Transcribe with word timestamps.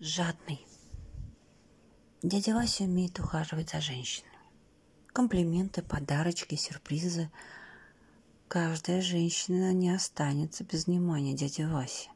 жадный. 0.00 0.66
Дядя 2.22 2.54
Вася 2.54 2.84
умеет 2.84 3.18
ухаживать 3.18 3.70
за 3.70 3.80
женщинами. 3.80 4.34
Комплименты, 5.12 5.82
подарочки, 5.82 6.56
сюрпризы. 6.56 7.30
Каждая 8.48 9.00
женщина 9.00 9.72
не 9.72 9.90
останется 9.90 10.64
без 10.64 10.86
внимания 10.86 11.34
дяди 11.34 11.62
Васи. 11.62 12.08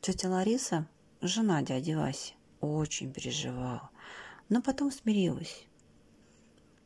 Тетя 0.00 0.28
Лариса, 0.28 0.88
жена 1.20 1.62
дяди 1.62 1.92
Васи, 1.92 2.34
очень 2.60 3.12
переживала, 3.12 3.90
но 4.48 4.60
потом 4.62 4.90
смирилась. 4.90 5.66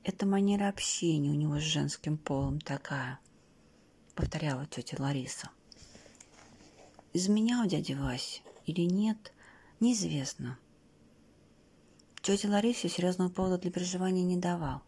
Это 0.04 0.26
манера 0.26 0.68
общения 0.68 1.30
у 1.30 1.34
него 1.34 1.58
с 1.58 1.62
женским 1.62 2.18
полом 2.18 2.60
такая, 2.60 3.18
повторяла 4.14 4.66
тетя 4.66 4.96
Лариса. 5.02 5.50
Изменял 7.12 7.66
дядя 7.66 7.96
Вася 7.96 8.42
или 8.66 8.82
нет, 8.82 9.32
неизвестно. 9.80 10.58
Тетя 12.22 12.48
Ларисе 12.48 12.88
серьезного 12.88 13.28
повода 13.28 13.58
для 13.58 13.70
переживания 13.70 14.24
не 14.24 14.36
давал. 14.36 14.82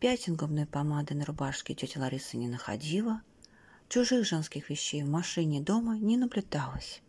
Пятен 0.00 0.36
губной 0.36 0.66
помады 0.66 1.14
на 1.14 1.24
рубашке 1.24 1.74
тетя 1.74 2.00
Лариса 2.00 2.36
не 2.36 2.48
находила, 2.48 3.22
чужих 3.88 4.26
женских 4.26 4.70
вещей 4.70 5.02
в 5.02 5.08
машине 5.08 5.60
дома 5.60 5.96
не 5.96 6.16
наблюдалось. 6.16 7.02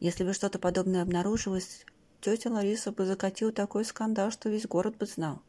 Если 0.00 0.24
бы 0.24 0.32
что-то 0.32 0.58
подобное 0.58 1.02
обнаружилось, 1.02 1.84
тетя 2.20 2.50
Лариса 2.50 2.92
бы 2.92 3.06
закатила 3.06 3.52
такой 3.52 3.84
скандал, 3.84 4.30
что 4.30 4.48
весь 4.48 4.66
город 4.66 4.96
бы 4.96 5.06
знал. 5.06 5.42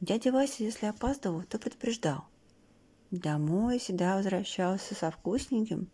Дядя 0.00 0.32
Вася, 0.32 0.64
если 0.64 0.86
опаздывал, 0.86 1.42
то 1.42 1.58
предупреждал. 1.58 2.24
Домой 3.10 3.78
всегда 3.78 4.16
возвращался 4.16 4.94
со 4.94 5.10
вкусненьким 5.10 5.90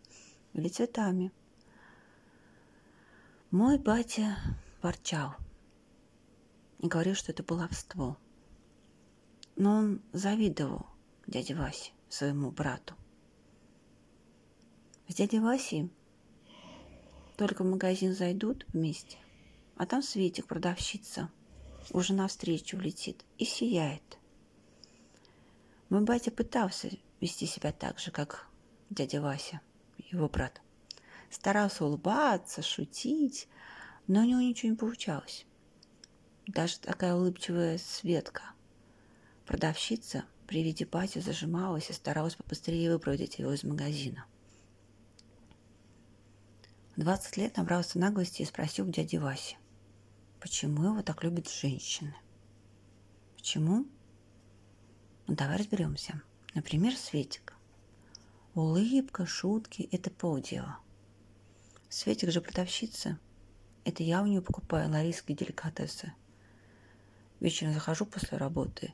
или 0.53 0.69
цветами. 0.69 1.31
Мой 3.51 3.77
батя 3.77 4.35
ворчал 4.81 5.33
и 6.79 6.87
говорил, 6.87 7.15
что 7.15 7.31
это 7.31 7.43
баловство. 7.43 8.17
Но 9.55 9.77
он 9.77 10.01
завидовал 10.11 10.85
дяде 11.27 11.55
Васе, 11.55 11.93
своему 12.09 12.51
брату. 12.51 12.93
С 15.07 15.15
дядей 15.15 15.39
Васей 15.39 15.89
только 17.37 17.63
в 17.63 17.67
магазин 17.67 18.13
зайдут 18.13 18.65
вместе, 18.73 19.17
а 19.77 19.85
там 19.85 20.03
Светик, 20.03 20.45
продавщица, 20.45 21.31
уже 21.91 22.13
навстречу 22.13 22.77
летит 22.77 23.23
и 23.37 23.45
сияет. 23.45 24.17
Мой 25.87 26.01
батя 26.01 26.31
пытался 26.31 26.89
вести 27.21 27.45
себя 27.45 27.71
так 27.71 27.97
же, 27.97 28.11
как 28.11 28.49
дядя 28.89 29.21
Вася, 29.21 29.61
его 30.11 30.27
брат. 30.27 30.61
Старался 31.29 31.85
улыбаться, 31.85 32.61
шутить, 32.61 33.47
но 34.07 34.21
у 34.21 34.23
него 34.23 34.39
ничего 34.39 34.71
не 34.71 34.77
получалось. 34.77 35.45
Даже 36.47 36.79
такая 36.79 37.15
улыбчивая 37.15 37.77
Светка, 37.77 38.43
продавщица, 39.45 40.25
при 40.47 40.63
виде 40.63 40.85
бати 40.85 41.19
зажималась 41.19 41.89
и 41.89 41.93
старалась 41.93 42.35
побыстрее 42.35 42.93
выпроводить 42.93 43.39
его 43.39 43.51
из 43.51 43.63
магазина. 43.63 44.25
20 46.95 47.37
лет 47.37 47.57
набрался 47.57 47.99
наглости 47.99 48.41
и 48.41 48.45
спросил 48.45 48.87
дяди 48.87 49.17
Васи, 49.17 49.57
почему 50.39 50.83
его 50.83 51.01
так 51.01 51.23
любят 51.23 51.49
женщины. 51.49 52.15
Почему? 53.35 53.85
Ну, 55.27 55.35
давай 55.35 55.57
разберемся. 55.57 56.21
Например, 56.55 56.95
Светик. 56.95 57.53
Улыбка, 58.55 59.25
шутки– 59.25 59.87
это 59.91 60.09
полдела. 60.09 60.79
Светик 61.89 62.31
же 62.31 62.41
продавщица. 62.41 63.17
Это 63.85 64.03
я 64.03 64.21
у 64.21 64.25
нее 64.25 64.41
покупаю 64.41 64.89
ларийские 64.91 65.37
деликатесы. 65.37 66.13
Вечером 67.39 67.73
захожу 67.73 68.05
после 68.05 68.37
работы 68.37 68.93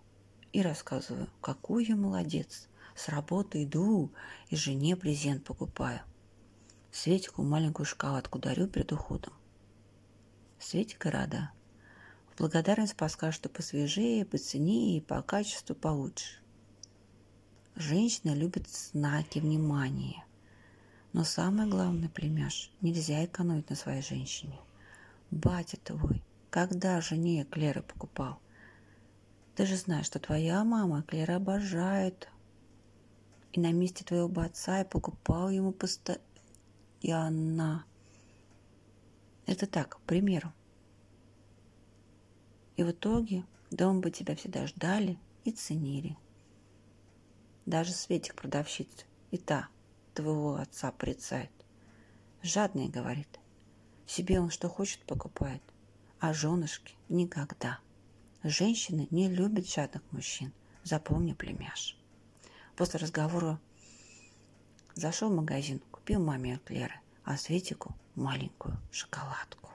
и 0.52 0.62
рассказываю, 0.62 1.28
какой 1.42 1.86
я 1.86 1.96
молодец. 1.96 2.68
С 2.96 3.10
работы 3.10 3.64
иду 3.64 4.12
и 4.50 4.56
жене 4.56 4.96
презент 4.96 5.44
покупаю. 5.44 6.02
Светику 6.92 7.42
маленькую 7.42 7.88
шоколадку 7.88 8.38
дарю 8.38 8.68
перед 8.68 8.92
уходом. 8.92 9.34
Светика 10.60 11.10
рада. 11.10 11.50
В 12.32 12.38
благодарность 12.38 12.96
подскажет, 12.96 13.36
что 13.36 13.50
посвежее, 13.50 14.24
по 14.24 14.38
цене 14.38 14.98
и 14.98 15.02
по 15.02 15.24
качеству 15.24 15.74
получше. 15.74 16.38
Женщина 17.76 18.36
любит 18.36 18.70
знаки 18.70 19.40
внимания. 19.40 20.24
Но 21.14 21.24
самое 21.24 21.70
главное, 21.70 22.10
племяш, 22.10 22.72
нельзя 22.82 23.24
экономить 23.24 23.70
на 23.70 23.76
своей 23.76 24.02
женщине. 24.02 24.60
Батя 25.30 25.78
твой, 25.78 26.24
когда 26.50 27.00
жене 27.02 27.44
эклеры 27.44 27.84
покупал? 27.84 28.40
Ты 29.56 29.68
же 29.68 29.78
знаешь, 29.78 30.08
что 30.08 30.20
твоя 30.20 30.64
мама 30.64 31.02
эклеры 31.02 31.36
обожает. 31.36 32.28
И 33.52 33.60
на 33.60 33.72
месте 33.72 34.04
твоего 34.04 34.42
отца 34.42 34.80
я 34.80 34.86
покупал 34.86 35.52
ему 35.52 35.72
постоянно. 35.72 37.86
Это 39.46 39.68
так, 39.68 39.98
к 39.98 40.00
примеру. 40.02 40.52
И 42.76 42.84
в 42.84 42.90
итоге 42.90 43.46
дом 43.70 44.02
бы 44.02 44.10
тебя 44.10 44.36
всегда 44.36 44.66
ждали 44.66 45.20
и 45.44 45.52
ценили. 45.52 46.18
Даже 47.68 47.92
Светик 47.92 48.34
продавщица 48.34 49.06
и 49.30 49.38
та 49.38 49.70
твоего 50.14 50.56
отца 50.56 50.92
порицает. 50.92 51.52
Жадный, 52.42 52.90
говорит. 52.90 53.40
Себе 54.06 54.40
он 54.40 54.50
что 54.50 54.70
хочет 54.70 55.02
покупает, 55.06 55.62
а 56.20 56.34
женушки 56.34 56.96
никогда. 57.10 57.80
Женщины 58.44 59.08
не 59.12 59.30
любят 59.30 59.70
жадных 59.70 60.04
мужчин. 60.12 60.52
Запомни, 60.84 61.34
племяш. 61.34 61.98
После 62.76 63.00
разговора 63.00 63.60
зашел 64.96 65.30
в 65.30 65.36
магазин, 65.36 65.80
купил 65.92 66.22
маме 66.22 66.56
эклеры, 66.56 67.00
а 67.24 67.38
Светику 67.38 67.96
маленькую 68.16 68.78
шоколадку. 68.92 69.70